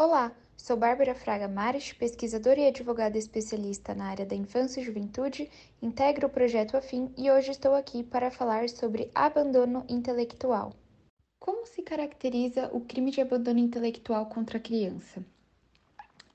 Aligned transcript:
Olá, 0.00 0.30
sou 0.56 0.76
Bárbara 0.76 1.12
Fraga 1.12 1.48
Mares, 1.48 1.92
pesquisadora 1.92 2.60
e 2.60 2.68
advogada 2.68 3.18
especialista 3.18 3.96
na 3.96 4.04
área 4.04 4.24
da 4.24 4.36
infância 4.36 4.80
e 4.80 4.84
juventude, 4.84 5.50
integro 5.82 6.28
o 6.28 6.30
projeto 6.30 6.76
Afim 6.76 7.12
e 7.18 7.28
hoje 7.28 7.50
estou 7.50 7.74
aqui 7.74 8.04
para 8.04 8.30
falar 8.30 8.68
sobre 8.68 9.10
abandono 9.12 9.84
intelectual. 9.88 10.72
Como 11.40 11.66
se 11.66 11.82
caracteriza 11.82 12.70
o 12.72 12.80
crime 12.80 13.10
de 13.10 13.20
abandono 13.20 13.58
intelectual 13.58 14.26
contra 14.26 14.58
a 14.58 14.60
criança? 14.60 15.20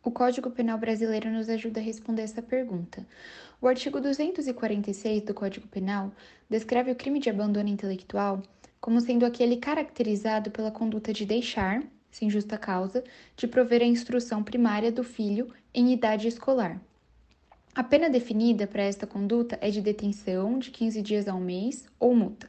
O 0.04 0.12
Código 0.12 0.52
Penal 0.52 0.78
brasileiro 0.78 1.32
nos 1.32 1.48
ajuda 1.48 1.80
a 1.80 1.84
responder 1.84 2.24
essa 2.24 2.42
pergunta. 2.42 3.08
O 3.62 3.68
artigo 3.70 4.02
246 4.02 5.24
do 5.24 5.34
Código 5.34 5.70
Penal 5.70 6.12
descreve 6.50 6.92
o 6.92 6.96
crime 6.98 7.18
de 7.18 7.30
abandono 7.30 7.70
intelectual 7.70 8.44
como 8.82 9.00
sendo 9.00 9.26
aquele 9.26 9.56
caracterizado 9.56 10.52
pela 10.52 10.70
conduta 10.70 11.14
de 11.14 11.26
deixar, 11.26 11.82
sem 12.14 12.30
justa 12.30 12.58
causa, 12.58 13.04
de 13.36 13.48
prover 13.48 13.82
a 13.82 13.86
instrução 13.86 14.44
primária 14.44 14.92
do 14.92 15.04
filho 15.04 15.52
em 15.74 15.92
idade 15.92 16.28
escolar. 16.28 16.80
A 17.76 17.84
pena 17.84 18.08
definida 18.08 18.68
para 18.68 18.84
esta 18.84 19.08
conduta 19.08 19.58
é 19.60 19.72
de 19.72 19.82
detenção 19.82 20.60
de 20.60 20.70
15 20.70 21.02
dias 21.02 21.28
a 21.28 21.34
um 21.34 21.42
mês 21.42 21.88
ou 22.00 22.16
multa. 22.16 22.48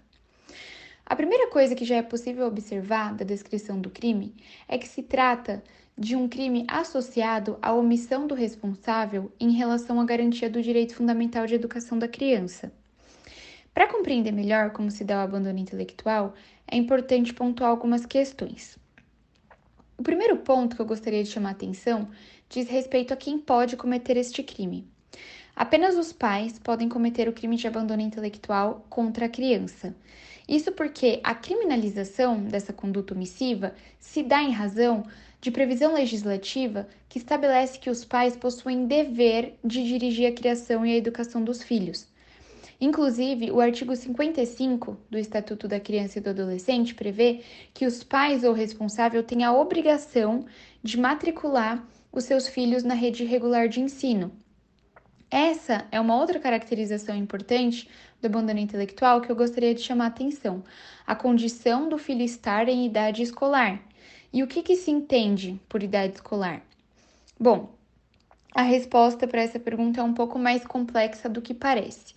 A 1.06 1.16
primeira 1.16 1.48
coisa 1.48 1.74
que 1.74 1.84
já 1.84 1.96
é 1.96 2.02
possível 2.02 2.46
observar 2.46 3.14
da 3.14 3.24
descrição 3.24 3.80
do 3.80 3.88
crime 3.88 4.34
é 4.68 4.76
que 4.76 4.86
se 4.86 5.02
trata 5.02 5.64
de 5.96 6.14
um 6.14 6.28
crime 6.28 6.66
associado 6.68 7.58
à 7.62 7.72
omissão 7.72 8.26
do 8.26 8.34
responsável 8.34 9.32
em 9.40 9.52
relação 9.52 9.98
à 9.98 10.04
garantia 10.04 10.50
do 10.50 10.60
direito 10.60 10.94
fundamental 10.94 11.46
de 11.46 11.54
educação 11.54 11.98
da 11.98 12.06
criança. 12.06 12.70
Para 13.72 13.88
compreender 13.88 14.32
melhor 14.32 14.72
como 14.72 14.90
se 14.90 15.04
dá 15.04 15.18
o 15.18 15.24
abandono 15.24 15.58
intelectual, 15.58 16.34
é 16.66 16.76
importante 16.76 17.32
pontuar 17.32 17.70
algumas 17.70 18.04
questões. 18.04 18.78
O 19.96 20.02
primeiro 20.02 20.38
ponto 20.38 20.74
que 20.74 20.82
eu 20.82 20.86
gostaria 20.86 21.22
de 21.22 21.30
chamar 21.30 21.50
a 21.50 21.52
atenção 21.52 22.08
diz 22.48 22.68
respeito 22.68 23.14
a 23.14 23.16
quem 23.16 23.38
pode 23.38 23.76
cometer 23.76 24.16
este 24.16 24.42
crime. 24.42 24.86
Apenas 25.54 25.96
os 25.96 26.12
pais 26.12 26.58
podem 26.58 26.88
cometer 26.88 27.28
o 27.28 27.32
crime 27.32 27.56
de 27.56 27.68
abandono 27.68 28.02
intelectual 28.02 28.84
contra 28.90 29.26
a 29.26 29.28
criança. 29.28 29.94
Isso 30.48 30.72
porque 30.72 31.20
a 31.22 31.32
criminalização 31.32 32.42
dessa 32.42 32.72
conduta 32.72 33.14
omissiva 33.14 33.72
se 34.00 34.22
dá 34.24 34.42
em 34.42 34.50
razão 34.50 35.04
de 35.40 35.52
previsão 35.52 35.94
legislativa 35.94 36.88
que 37.08 37.18
estabelece 37.18 37.78
que 37.78 37.88
os 37.88 38.04
pais 38.04 38.36
possuem 38.36 38.86
dever 38.86 39.56
de 39.62 39.84
dirigir 39.84 40.26
a 40.26 40.34
criação 40.34 40.84
e 40.84 40.92
a 40.92 40.96
educação 40.96 41.44
dos 41.44 41.62
filhos. 41.62 42.08
Inclusive, 42.80 43.50
o 43.50 43.60
artigo 43.60 43.94
55 43.94 44.96
do 45.10 45.18
Estatuto 45.18 45.68
da 45.68 45.78
Criança 45.78 46.18
e 46.18 46.22
do 46.22 46.30
Adolescente 46.30 46.94
prevê 46.94 47.42
que 47.72 47.86
os 47.86 48.02
pais 48.02 48.44
ou 48.44 48.52
responsável 48.52 49.22
têm 49.22 49.44
a 49.44 49.52
obrigação 49.52 50.44
de 50.82 50.98
matricular 50.98 51.86
os 52.12 52.24
seus 52.24 52.48
filhos 52.48 52.82
na 52.82 52.94
rede 52.94 53.24
regular 53.24 53.68
de 53.68 53.80
ensino. 53.80 54.32
Essa 55.30 55.86
é 55.90 56.00
uma 56.00 56.16
outra 56.16 56.38
caracterização 56.38 57.16
importante 57.16 57.88
do 58.20 58.26
abandono 58.26 58.60
intelectual 58.60 59.20
que 59.20 59.30
eu 59.30 59.36
gostaria 59.36 59.74
de 59.74 59.80
chamar 59.80 60.04
a 60.04 60.08
atenção: 60.08 60.62
a 61.06 61.14
condição 61.14 61.88
do 61.88 61.98
filho 61.98 62.22
estar 62.22 62.68
em 62.68 62.86
idade 62.86 63.22
escolar. 63.22 63.80
E 64.32 64.42
o 64.42 64.46
que, 64.46 64.62
que 64.62 64.76
se 64.76 64.90
entende 64.90 65.60
por 65.68 65.82
idade 65.82 66.14
escolar? 66.14 66.62
Bom, 67.38 67.74
a 68.54 68.62
resposta 68.62 69.26
para 69.26 69.42
essa 69.42 69.58
pergunta 69.58 70.00
é 70.00 70.04
um 70.04 70.14
pouco 70.14 70.38
mais 70.38 70.64
complexa 70.64 71.28
do 71.28 71.42
que 71.42 71.52
parece. 71.52 72.14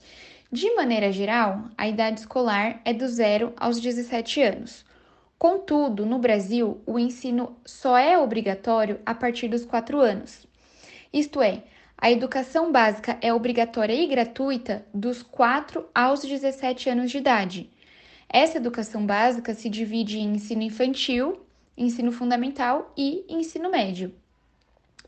De 0.51 0.73
maneira 0.75 1.11
geral, 1.11 1.65
a 1.77 1.89
idade 1.89 2.21
escolar 2.21 2.79
é 2.85 2.93
do 2.93 3.05
0 3.05 3.51
aos 3.57 3.81
17 3.81 4.41
anos. 4.41 4.85
Contudo, 5.37 6.05
no 6.05 6.19
Brasil, 6.19 6.81
o 6.85 6.97
ensino 6.97 7.57
só 7.65 7.97
é 7.97 8.17
obrigatório 8.17 8.99
a 9.05 9.13
partir 9.13 9.49
dos 9.49 9.65
4 9.65 9.99
anos. 9.99 10.47
Isto 11.11 11.41
é, 11.41 11.63
a 11.97 12.09
educação 12.09 12.71
básica 12.71 13.17
é 13.21 13.33
obrigatória 13.33 13.93
e 13.93 14.07
gratuita 14.07 14.85
dos 14.93 15.21
4 15.21 15.85
aos 15.93 16.21
17 16.21 16.89
anos 16.91 17.11
de 17.11 17.17
idade. 17.17 17.69
Essa 18.29 18.57
educação 18.57 19.05
básica 19.05 19.53
se 19.53 19.69
divide 19.69 20.17
em 20.17 20.35
ensino 20.35 20.61
infantil, 20.61 21.45
ensino 21.77 22.11
fundamental 22.11 22.93
e 22.95 23.25
ensino 23.27 23.69
médio. 23.69 24.13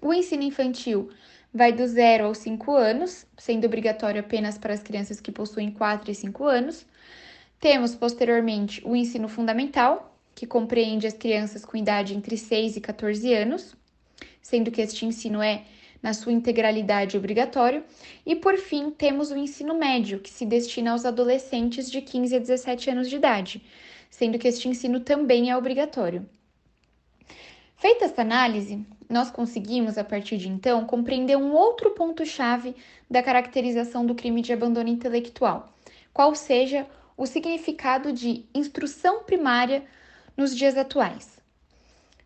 O 0.02 0.14
ensino 0.14 0.44
infantil 0.44 1.10
vai 1.54 1.72
do 1.72 1.86
0 1.88 2.26
aos 2.26 2.38
5 2.40 2.72
anos, 2.74 3.26
sendo 3.38 3.66
obrigatório 3.66 4.22
apenas 4.22 4.58
para 4.58 4.74
as 4.74 4.84
crianças 4.84 5.20
que 5.20 5.32
possuem 5.32 5.72
4 5.72 6.12
e 6.12 6.16
5 6.16 6.46
anos. 6.46 6.86
Temos 7.60 7.96
posteriormente 7.96 8.82
o 8.86 8.96
ensino 8.96 9.28
fundamental, 9.28 10.18
que 10.36 10.46
compreende 10.46 11.08
as 11.08 11.14
crianças 11.14 11.66
com 11.66 11.76
idade 11.76 12.16
entre 12.16 12.38
6 12.38 12.78
e 12.78 12.82
14 12.82 13.34
anos, 13.34 13.76
sendo 14.42 14.72
que 14.72 14.82
este 14.82 15.06
ensino 15.06 15.42
é 15.42 15.64
na 16.02 16.14
sua 16.14 16.32
integralidade 16.32 17.18
obrigatório, 17.18 17.84
e 18.26 18.36
por 18.36 18.58
fim 18.58 18.90
temos 18.90 19.32
o 19.32 19.38
ensino 19.38 19.78
médio, 19.78 20.20
que 20.20 20.30
se 20.30 20.46
destina 20.46 20.92
aos 20.92 21.04
adolescentes 21.04 21.92
de 21.92 22.02
15 22.02 22.36
a 22.36 22.40
17 22.40 22.90
anos 22.90 23.10
de 23.10 23.18
idade, 23.18 23.62
sendo 24.10 24.40
que 24.40 24.48
este 24.48 24.70
ensino 24.70 25.02
também 25.02 25.50
é 25.52 25.58
obrigatório. 25.58 26.26
Feita 27.80 28.04
essa 28.04 28.24
análise, 28.24 28.86
nós 29.08 29.32
conseguimos, 29.32 29.98
a 29.98 30.04
partir 30.04 30.36
de 30.36 30.50
então, 30.50 30.86
compreender 30.86 31.38
um 31.38 31.54
outro 31.54 31.92
ponto-chave 31.92 32.76
da 33.10 33.24
caracterização 33.24 34.06
do 34.06 34.14
crime 34.14 34.42
de 34.42 34.52
abandono 34.52 34.90
intelectual, 34.90 35.74
qual 36.14 36.36
seja 36.36 36.86
o 37.16 37.26
significado 37.26 38.12
de 38.12 38.44
instrução 38.54 39.24
primária 39.24 39.86
nos 40.36 40.54
dias 40.54 40.76
atuais. 40.76 41.40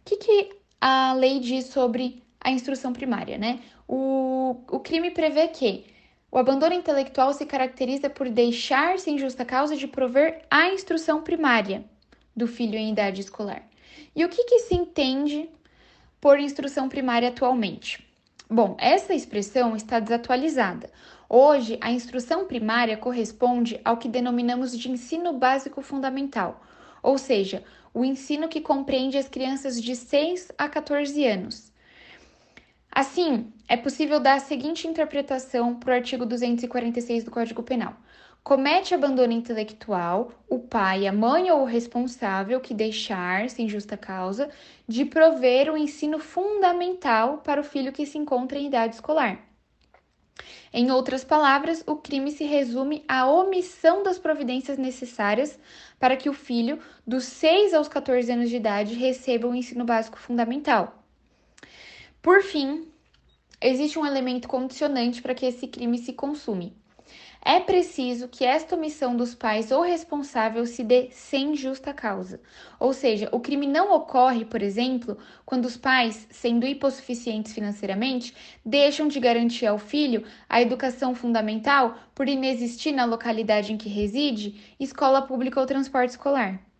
O 0.01 0.05
que, 0.05 0.17
que 0.17 0.49
a 0.81 1.13
lei 1.13 1.39
diz 1.39 1.65
sobre 1.65 2.23
a 2.41 2.49
instrução 2.49 2.91
primária, 2.91 3.37
né? 3.37 3.59
O, 3.87 4.55
o 4.71 4.79
crime 4.79 5.11
prevê 5.11 5.49
que 5.49 5.85
o 6.31 6.39
abandono 6.39 6.73
intelectual 6.73 7.31
se 7.31 7.45
caracteriza 7.45 8.09
por 8.09 8.27
deixar 8.27 8.97
sem 8.97 9.19
justa 9.19 9.45
causa 9.45 9.77
de 9.77 9.87
prover 9.87 10.47
a 10.49 10.69
instrução 10.69 11.21
primária 11.21 11.85
do 12.35 12.47
filho 12.47 12.75
em 12.75 12.91
idade 12.91 13.21
escolar. 13.21 13.61
E 14.15 14.23
o 14.23 14.29
que, 14.29 14.43
que 14.43 14.59
se 14.59 14.75
entende 14.75 15.49
por 16.21 16.39
instrução 16.39 16.87
primária 16.87 17.29
atualmente? 17.29 18.05
Bom, 18.49 18.75
essa 18.79 19.13
expressão 19.13 19.75
está 19.75 19.99
desatualizada. 19.99 20.89
Hoje, 21.27 21.77
a 21.81 21.91
instrução 21.91 22.45
primária 22.45 22.95
corresponde 22.95 23.79
ao 23.83 23.97
que 23.97 24.07
denominamos 24.07 24.77
de 24.77 24.91
ensino 24.91 25.33
básico 25.33 25.81
fundamental, 25.81 26.61
ou 27.01 27.17
seja, 27.17 27.63
o 27.93 28.05
ensino 28.05 28.47
que 28.47 28.61
compreende 28.61 29.17
as 29.17 29.27
crianças 29.27 29.81
de 29.81 29.95
6 29.95 30.51
a 30.57 30.69
14 30.69 31.25
anos. 31.25 31.71
Assim, 32.91 33.51
é 33.67 33.75
possível 33.75 34.19
dar 34.19 34.35
a 34.35 34.39
seguinte 34.39 34.87
interpretação 34.87 35.73
para 35.73 35.91
o 35.91 35.95
artigo 35.95 36.25
246 36.25 37.23
do 37.23 37.31
Código 37.31 37.63
Penal 37.63 37.95
comete 38.43 38.93
abandono 38.93 39.31
intelectual 39.31 40.31
o 40.49 40.59
pai, 40.59 41.07
a 41.07 41.13
mãe 41.13 41.49
ou 41.49 41.61
o 41.61 41.65
responsável 41.65 42.59
que 42.59 42.73
deixar, 42.73 43.49
sem 43.49 43.69
justa 43.69 43.95
causa, 43.95 44.49
de 44.85 45.05
prover 45.05 45.71
o 45.71 45.77
ensino 45.77 46.19
fundamental 46.19 47.37
para 47.37 47.61
o 47.61 47.63
filho 47.63 47.93
que 47.93 48.05
se 48.05 48.17
encontra 48.17 48.59
em 48.59 48.67
idade 48.67 48.95
escolar. 48.95 49.39
Em 50.73 50.91
outras 50.91 51.23
palavras, 51.23 51.83
o 51.87 51.95
crime 51.95 52.31
se 52.31 52.43
resume 52.43 53.05
à 53.07 53.25
omissão 53.27 54.03
das 54.03 54.19
providências 54.19 54.77
necessárias 54.77 55.57
para 55.97 56.17
que 56.17 56.29
o 56.29 56.33
filho, 56.33 56.79
dos 57.07 57.23
6 57.25 57.73
aos 57.73 57.87
14 57.87 58.29
anos 58.31 58.49
de 58.49 58.57
idade, 58.57 58.95
receba 58.95 59.47
o 59.47 59.55
ensino 59.55 59.85
básico 59.85 60.19
fundamental. 60.19 61.01
Por 62.21 62.41
fim, 62.41 62.91
existe 63.61 63.97
um 63.97 64.05
elemento 64.05 64.47
condicionante 64.47 65.21
para 65.21 65.35
que 65.35 65.45
esse 65.45 65.67
crime 65.67 65.97
se 65.97 66.11
consume 66.11 66.75
é 67.45 67.59
preciso 67.59 68.27
que 68.27 68.45
esta 68.45 68.75
omissão 68.75 69.15
dos 69.15 69.35
pais 69.35 69.71
ou 69.71 69.81
responsável 69.81 70.65
se 70.65 70.83
dê 70.83 71.09
sem 71.11 71.55
justa 71.55 71.93
causa. 71.93 72.39
Ou 72.79 72.93
seja, 72.93 73.29
o 73.31 73.39
crime 73.39 73.67
não 73.67 73.93
ocorre, 73.93 74.45
por 74.45 74.61
exemplo, 74.61 75.17
quando 75.45 75.65
os 75.65 75.75
pais, 75.77 76.27
sendo 76.31 76.65
hipossuficientes 76.65 77.53
financeiramente, 77.53 78.33
deixam 78.65 79.07
de 79.07 79.19
garantir 79.19 79.65
ao 79.65 79.77
filho 79.77 80.23
a 80.47 80.61
educação 80.61 81.13
fundamental 81.13 81.97
por 82.15 82.29
inexistir 82.29 82.93
na 82.93 83.05
localidade 83.05 83.73
em 83.73 83.77
que 83.77 83.89
reside 83.89 84.75
escola 84.79 85.21
pública 85.21 85.59
ou 85.59 85.65
transporte 85.65 86.11
escolar. 86.11 86.72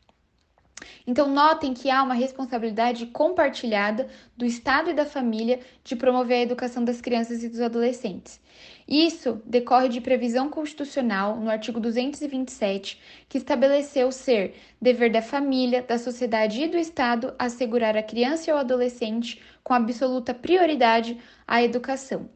Então, 1.06 1.30
notem 1.30 1.74
que 1.74 1.90
há 1.90 2.02
uma 2.02 2.14
responsabilidade 2.14 3.06
compartilhada 3.08 4.08
do 4.36 4.46
Estado 4.46 4.90
e 4.90 4.94
da 4.94 5.06
família 5.06 5.60
de 5.84 5.96
promover 5.96 6.38
a 6.38 6.42
educação 6.42 6.84
das 6.84 7.02
crianças 7.02 7.44
e 7.44 7.50
dos 7.50 7.62
adolescentes. 7.62 8.40
Isso 8.88 9.42
decorre 9.46 9.90
de 9.90 10.02
previsão 10.02 10.50
constitucional 10.50 11.38
no 11.38 11.50
artigo 11.50 11.80
227, 11.80 13.00
que 13.30 13.38
estabeleceu 13.38 14.12
ser 14.12 14.56
dever 14.82 15.12
da 15.12 15.22
família, 15.22 15.82
da 15.82 15.98
sociedade 15.98 16.62
e 16.62 16.68
do 16.68 16.78
Estado 16.78 17.34
assegurar 17.40 17.96
a 17.96 18.04
criança 18.04 18.50
e 18.50 18.54
o 18.54 18.58
adolescente 18.58 19.42
com 19.64 19.74
absoluta 19.74 20.34
prioridade 20.34 21.18
à 21.48 21.64
educação. 21.64 22.30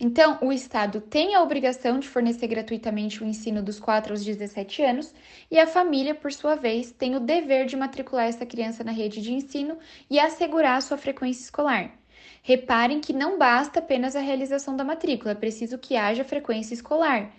Então, 0.00 0.38
o 0.40 0.52
Estado 0.52 1.00
tem 1.00 1.34
a 1.34 1.42
obrigação 1.42 1.98
de 1.98 2.08
fornecer 2.08 2.46
gratuitamente 2.46 3.22
o 3.22 3.26
ensino 3.26 3.62
dos 3.62 3.80
4 3.80 4.12
aos 4.12 4.24
17 4.24 4.82
anos 4.82 5.12
e 5.50 5.58
a 5.58 5.66
família, 5.66 6.14
por 6.14 6.32
sua 6.32 6.54
vez, 6.54 6.92
tem 6.92 7.16
o 7.16 7.20
dever 7.20 7.66
de 7.66 7.76
matricular 7.76 8.26
essa 8.26 8.46
criança 8.46 8.84
na 8.84 8.92
rede 8.92 9.20
de 9.20 9.32
ensino 9.32 9.76
e 10.08 10.20
assegurar 10.20 10.76
a 10.76 10.80
sua 10.80 10.96
frequência 10.96 11.42
escolar. 11.42 11.90
Reparem 12.42 13.00
que 13.00 13.12
não 13.12 13.38
basta 13.38 13.80
apenas 13.80 14.14
a 14.14 14.20
realização 14.20 14.76
da 14.76 14.84
matrícula, 14.84 15.32
é 15.32 15.34
preciso 15.34 15.78
que 15.78 15.96
haja 15.96 16.24
frequência 16.24 16.74
escolar. 16.74 17.32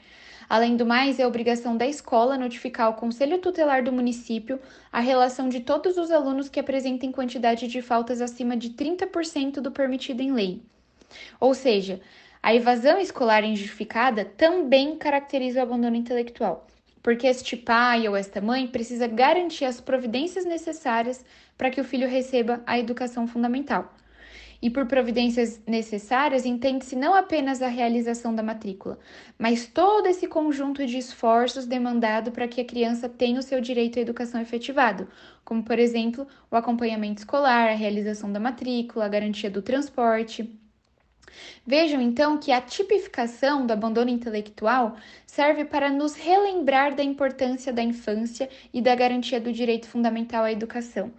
Além 0.49 0.75
do 0.75 0.85
mais, 0.85 1.19
é 1.19 1.27
obrigação 1.27 1.77
da 1.77 1.87
escola 1.87 2.37
notificar 2.37 2.87
ao 2.87 2.95
Conselho 2.95 3.37
Tutelar 3.37 3.83
do 3.83 3.93
município 3.93 4.59
a 4.91 4.99
relação 4.99 5.47
de 5.47 5.59
todos 5.59 5.95
os 5.97 6.09
alunos 6.09 6.49
que 6.49 6.59
apresentem 6.59 7.11
quantidade 7.11 7.67
de 7.67 7.81
faltas 7.81 8.19
acima 8.19 8.57
de 8.57 8.71
30% 8.71 9.61
do 9.61 9.71
permitido 9.71 10.21
em 10.21 10.31
lei. 10.33 10.63
Ou 11.39 11.53
seja, 11.53 12.01
a 12.41 12.55
evasão 12.55 12.99
escolar 12.99 13.43
injustificada 13.43 14.23
também 14.23 14.95
caracteriza 14.97 15.59
o 15.59 15.63
abandono 15.63 15.95
intelectual, 15.95 16.65
porque 17.03 17.27
este 17.27 17.57
pai 17.57 18.07
ou 18.07 18.15
esta 18.15 18.39
mãe 18.39 18.65
precisa 18.67 19.07
garantir 19.07 19.65
as 19.65 19.81
providências 19.81 20.45
necessárias 20.45 21.23
para 21.57 21.69
que 21.69 21.81
o 21.81 21.83
filho 21.83 22.07
receba 22.07 22.63
a 22.65 22.79
educação 22.79 23.27
fundamental. 23.27 23.93
E 24.61 24.69
por 24.69 24.85
providências 24.85 25.61
necessárias, 25.65 26.45
entende-se 26.45 26.95
não 26.95 27.13
apenas 27.13 27.61
a 27.61 27.67
realização 27.67 28.35
da 28.35 28.43
matrícula, 28.43 28.99
mas 29.37 29.65
todo 29.67 30.07
esse 30.07 30.27
conjunto 30.27 30.85
de 30.85 30.97
esforços 30.97 31.65
demandado 31.65 32.31
para 32.31 32.47
que 32.47 32.59
a 32.59 32.65
criança 32.65 33.07
tenha 33.07 33.39
o 33.39 33.43
seu 33.43 33.61
direito 33.61 33.99
à 33.99 34.01
educação 34.01 34.41
efetivado, 34.41 35.07
como, 35.45 35.63
por 35.63 35.79
exemplo, 35.79 36.27
o 36.51 36.57
acompanhamento 36.57 37.19
escolar, 37.19 37.69
a 37.69 37.75
realização 37.75 38.31
da 38.31 38.39
matrícula, 38.39 39.05
a 39.05 39.09
garantia 39.09 39.49
do 39.49 39.61
transporte. 39.61 40.49
Vejam 41.65 42.01
então 42.01 42.37
que 42.37 42.51
a 42.51 42.61
tipificação 42.61 43.65
do 43.65 43.73
abandono 43.73 44.09
intelectual 44.09 44.95
serve 45.25 45.65
para 45.65 45.89
nos 45.89 46.15
relembrar 46.15 46.95
da 46.95 47.03
importância 47.03 47.71
da 47.71 47.83
infância 47.83 48.49
e 48.73 48.81
da 48.81 48.95
garantia 48.95 49.39
do 49.39 49.51
direito 49.51 49.87
fundamental 49.87 50.43
à 50.43 50.51
educação. 50.51 51.11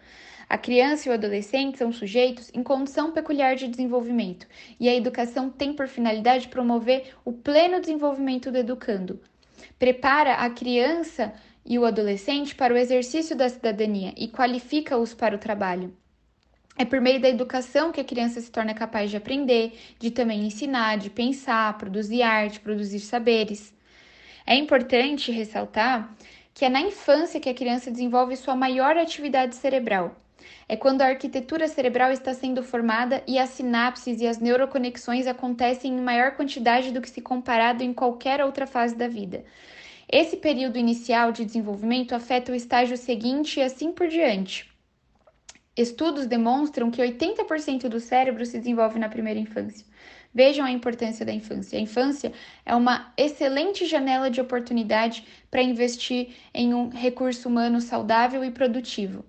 A 0.49 0.59
criança 0.59 1.09
e 1.09 1.11
o 1.13 1.15
adolescente 1.15 1.79
são 1.79 1.93
sujeitos 1.93 2.51
em 2.53 2.63
condição 2.63 3.13
peculiar 3.13 3.55
de 3.55 3.69
desenvolvimento, 3.69 4.49
e 4.81 4.89
a 4.89 4.95
educação 4.97 5.49
tem 5.49 5.73
por 5.73 5.87
finalidade 5.87 6.49
promover 6.49 7.15
o 7.25 7.33
pleno 7.33 7.81
desenvolvimento 7.81 8.51
do 8.51 8.59
educando. 8.59 9.21
Prepara 9.79 10.35
a 10.35 10.51
criança 10.51 11.33
e 11.65 11.79
o 11.79 11.85
adolescente 11.85 12.55
para 12.55 12.75
o 12.75 12.77
exercício 12.77 13.37
da 13.37 13.49
cidadania 13.49 14.13
e 14.17 14.27
qualifica-os 14.27 15.15
para 15.15 15.37
o 15.37 15.39
trabalho. 15.39 15.97
É 16.81 16.85
por 16.87 16.99
meio 16.99 17.21
da 17.21 17.29
educação 17.29 17.93
que 17.93 18.01
a 18.01 18.05
criança 18.05 18.41
se 18.41 18.51
torna 18.51 18.73
capaz 18.73 19.11
de 19.11 19.17
aprender, 19.19 19.79
de 19.99 20.11
também 20.11 20.47
ensinar, 20.47 20.97
de 20.97 21.11
pensar, 21.11 21.77
produzir 21.77 22.23
arte, 22.23 22.59
produzir 22.59 23.01
saberes. 23.01 23.71
É 24.47 24.55
importante 24.55 25.31
ressaltar 25.31 26.11
que 26.55 26.65
é 26.65 26.71
na 26.71 26.81
infância 26.81 27.39
que 27.39 27.51
a 27.51 27.55
criança 27.55 27.91
desenvolve 27.91 28.35
sua 28.35 28.57
maior 28.57 28.97
atividade 28.97 29.57
cerebral. 29.57 30.17
É 30.67 30.75
quando 30.75 31.03
a 31.03 31.09
arquitetura 31.09 31.69
cerebral 31.69 32.13
está 32.13 32.33
sendo 32.33 32.63
formada 32.63 33.23
e 33.27 33.39
as 33.39 33.51
sinapses 33.51 34.19
e 34.23 34.27
as 34.27 34.39
neuroconexões 34.39 35.27
acontecem 35.27 35.93
em 35.93 36.01
maior 36.01 36.31
quantidade 36.31 36.93
do 36.93 37.03
que 37.03 37.11
se 37.11 37.21
comparado 37.21 37.85
em 37.85 37.93
qualquer 37.93 38.43
outra 38.43 38.67
fase 38.67 38.95
da 38.95 39.07
vida. 39.07 39.45
Esse 40.11 40.39
período 40.39 40.79
inicial 40.79 41.31
de 41.31 41.45
desenvolvimento 41.45 42.15
afeta 42.15 42.51
o 42.51 42.55
estágio 42.55 42.97
seguinte 42.97 43.61
e 43.61 43.63
assim 43.63 43.93
por 43.93 44.09
diante. 44.09 44.70
Estudos 45.77 46.27
demonstram 46.27 46.91
que 46.91 47.01
80% 47.01 47.89
do 47.89 48.01
cérebro 48.01 48.45
se 48.45 48.59
desenvolve 48.59 48.99
na 48.99 49.09
primeira 49.09 49.39
infância. 49.39 49.87
Vejam 50.35 50.65
a 50.65 50.71
importância 50.71 51.25
da 51.25 51.33
infância. 51.33 51.79
A 51.79 51.83
infância 51.83 52.33
é 52.67 52.75
uma 52.75 53.13
excelente 53.17 53.87
janela 53.87 54.31
de 54.31 54.41
oportunidade 54.41 55.25
para 55.51 55.63
investir 55.63 56.35
em 56.53 56.75
um 56.75 56.89
recurso 56.89 57.49
humano 57.49 57.81
saudável 57.81 58.45
e 58.45 58.51
produtivo. 58.51 59.25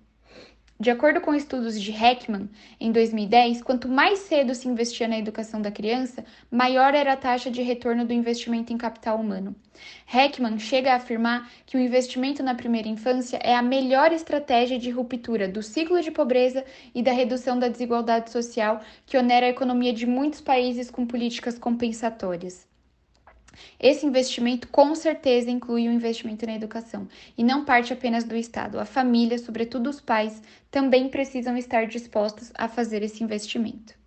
De 0.81 0.89
acordo 0.89 1.21
com 1.21 1.35
estudos 1.35 1.79
de 1.79 1.91
Heckman, 1.91 2.49
em 2.79 2.91
2010, 2.91 3.61
quanto 3.61 3.87
mais 3.87 4.17
cedo 4.17 4.55
se 4.55 4.67
investia 4.67 5.07
na 5.07 5.19
educação 5.19 5.61
da 5.61 5.69
criança, 5.69 6.25
maior 6.49 6.95
era 6.95 7.13
a 7.13 7.15
taxa 7.15 7.51
de 7.51 7.61
retorno 7.61 8.03
do 8.03 8.11
investimento 8.11 8.73
em 8.73 8.79
capital 8.79 9.19
humano. 9.19 9.55
Heckman 10.11 10.57
chega 10.57 10.91
a 10.91 10.95
afirmar 10.95 11.51
que 11.67 11.77
o 11.77 11.79
investimento 11.79 12.41
na 12.41 12.55
primeira 12.55 12.87
infância 12.87 13.37
é 13.43 13.53
a 13.53 13.61
melhor 13.61 14.11
estratégia 14.11 14.79
de 14.79 14.89
ruptura 14.89 15.47
do 15.47 15.61
ciclo 15.61 16.01
de 16.01 16.09
pobreza 16.09 16.65
e 16.95 17.03
da 17.03 17.11
redução 17.11 17.59
da 17.59 17.67
desigualdade 17.67 18.31
social 18.31 18.81
que 19.05 19.19
onera 19.19 19.45
a 19.45 19.49
economia 19.49 19.93
de 19.93 20.07
muitos 20.07 20.41
países 20.41 20.89
com 20.89 21.05
políticas 21.05 21.59
compensatórias. 21.59 22.70
Esse 23.79 24.05
investimento 24.05 24.67
com 24.67 24.95
certeza 24.95 25.51
inclui 25.51 25.87
o 25.87 25.91
investimento 25.91 26.45
na 26.45 26.55
educação 26.55 27.07
e 27.37 27.43
não 27.43 27.65
parte 27.65 27.93
apenas 27.93 28.23
do 28.23 28.35
Estado. 28.35 28.79
A 28.79 28.85
família, 28.85 29.37
sobretudo 29.37 29.89
os 29.89 30.01
pais, 30.01 30.41
também 30.69 31.09
precisam 31.09 31.57
estar 31.57 31.85
dispostos 31.85 32.51
a 32.55 32.67
fazer 32.67 33.03
esse 33.03 33.23
investimento. 33.23 34.00